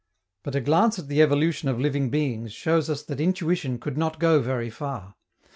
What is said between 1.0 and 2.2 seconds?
the evolution of living